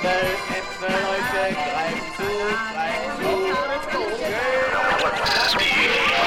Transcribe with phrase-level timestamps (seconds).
[0.00, 2.24] Äpfel, Äpfel, Leute, greift zu,
[2.72, 3.12] greift
[3.92, 4.00] zu.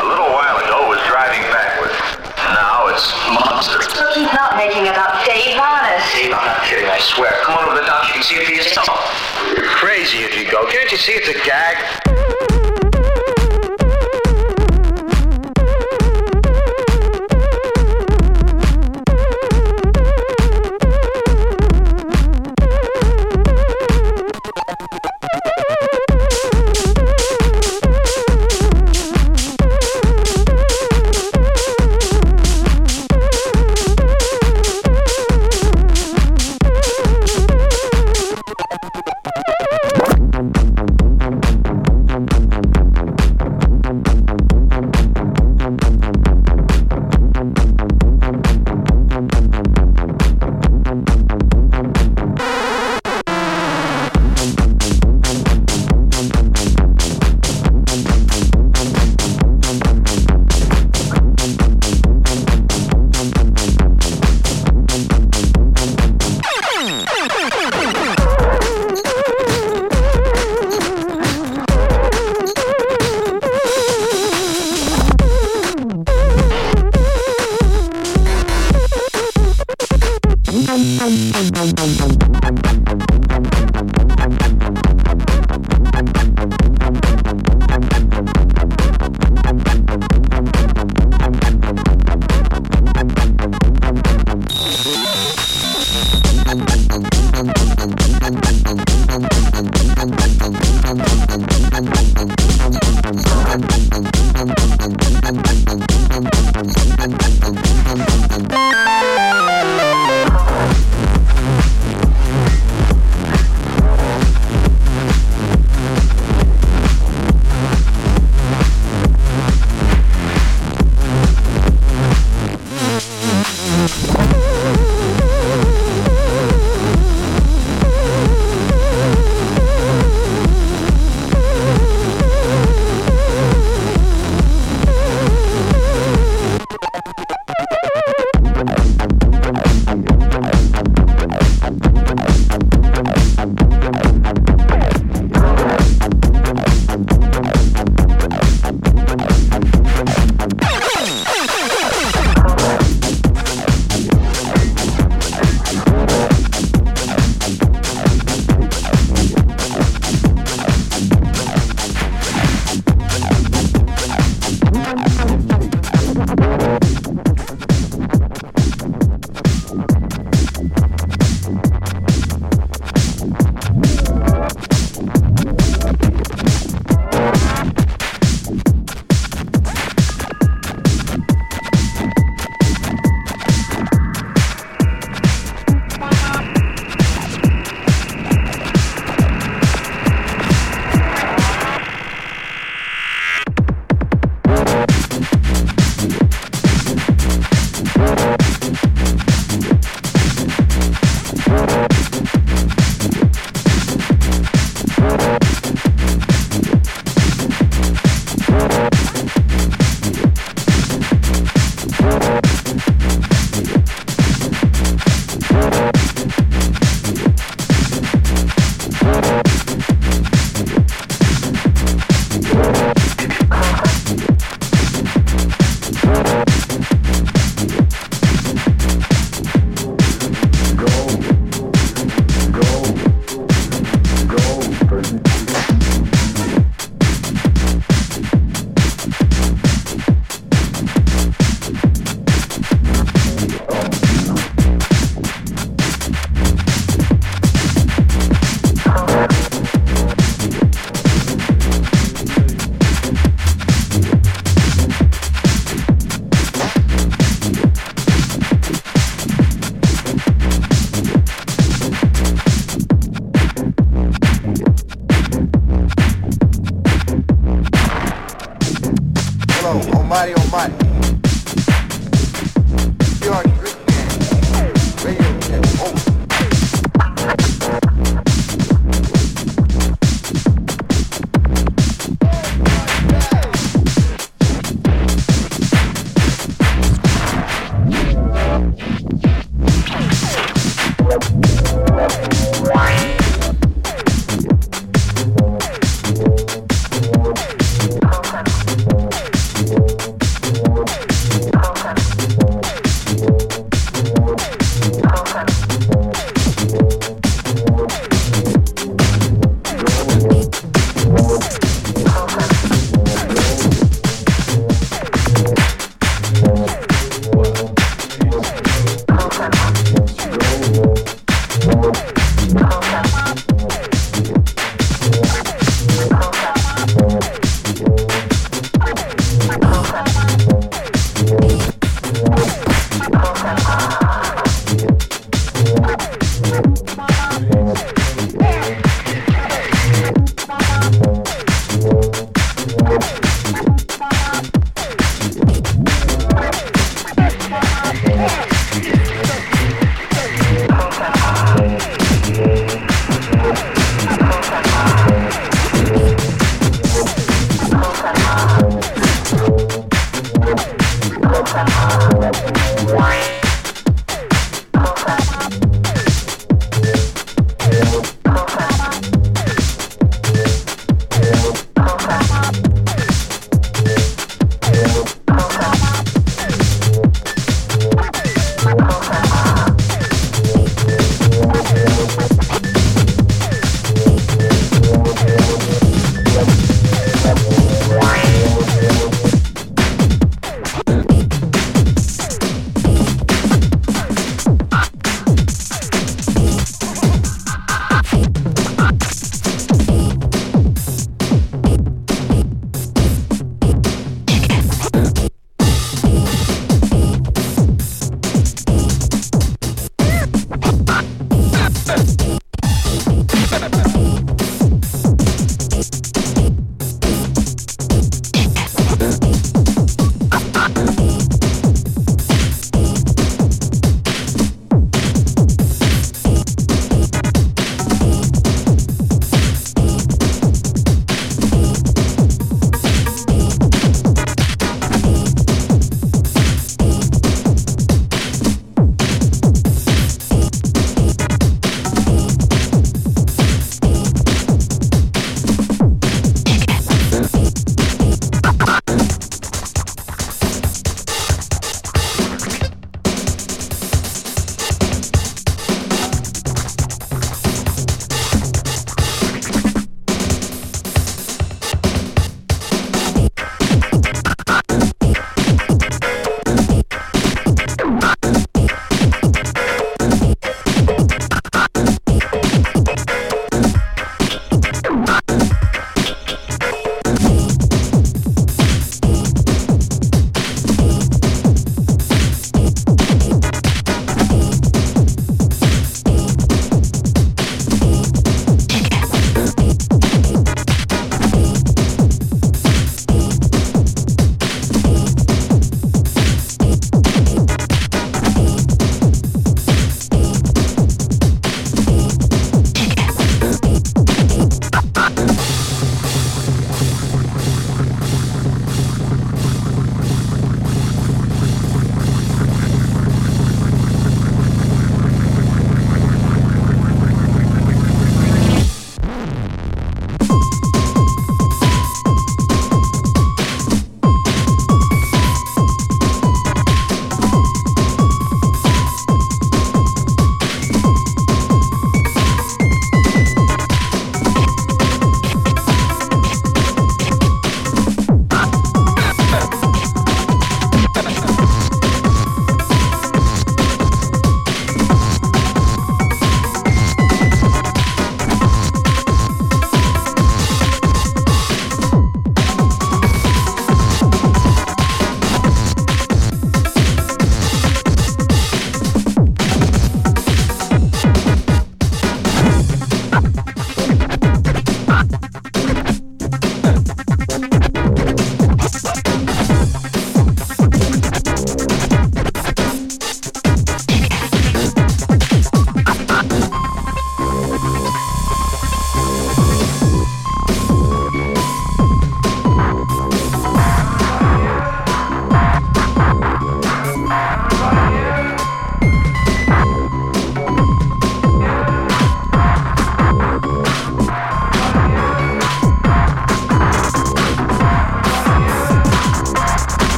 [0.00, 1.96] A little while ago, was driving backwards.
[2.52, 3.80] Now it's monster.
[4.12, 6.04] He's not making it up, Dave, honest.
[6.10, 7.32] Steve, I'm not kidding, I swear.
[7.44, 9.00] Come on over to the dock, you can see it for yourself.
[9.56, 10.66] You're crazy if you go.
[10.70, 12.03] Can't you see it's a gag?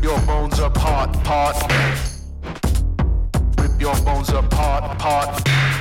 [0.00, 1.56] Rip your bones apart, part.
[3.58, 5.79] Rip your bones apart, part.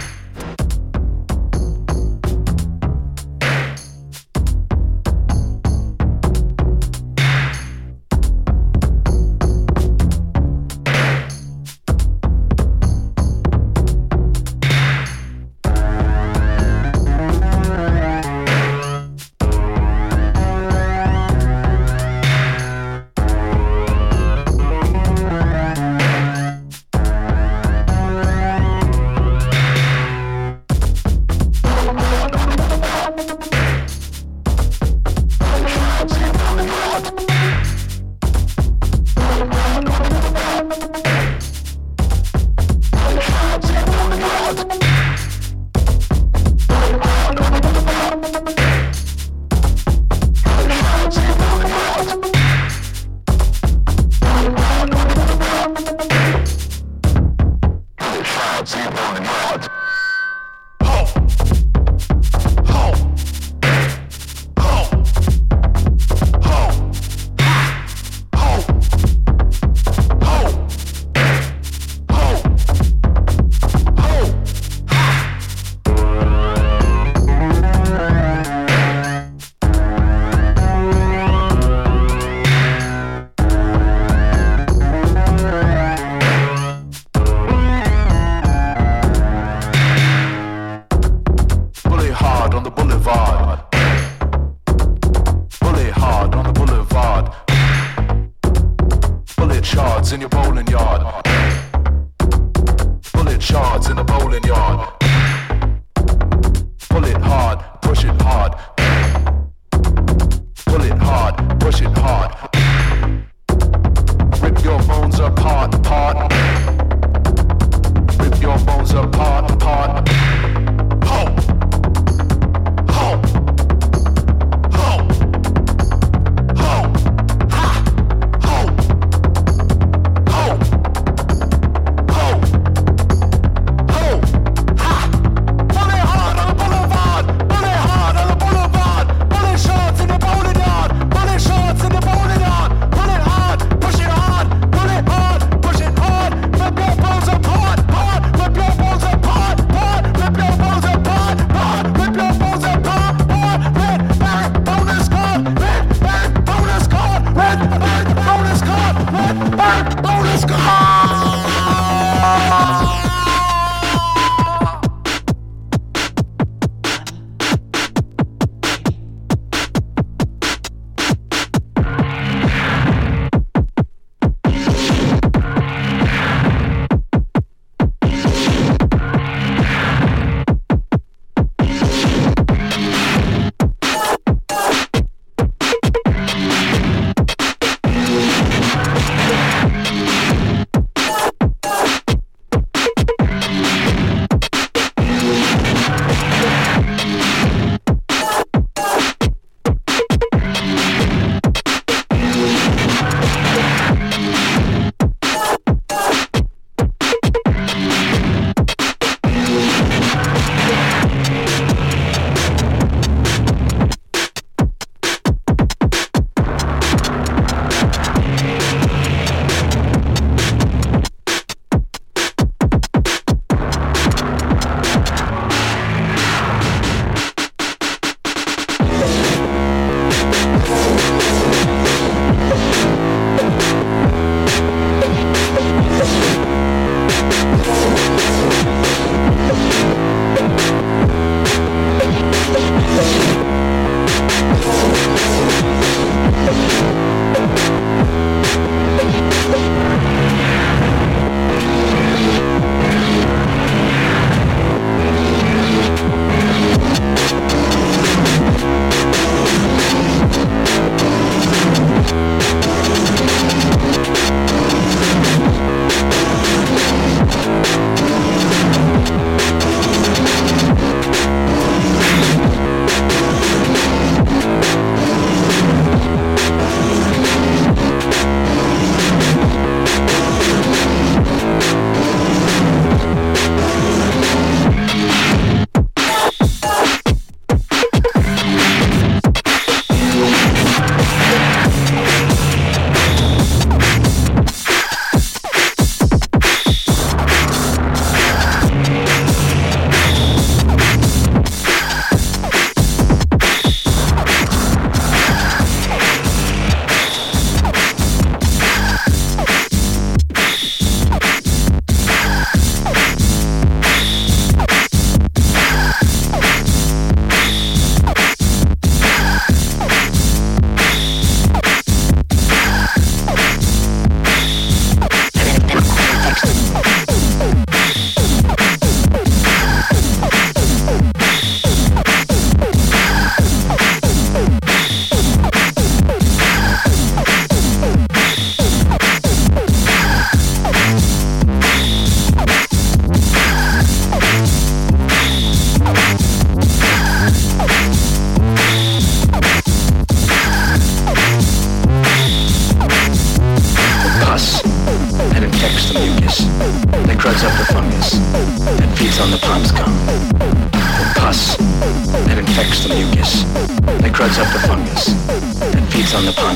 [366.15, 366.48] On the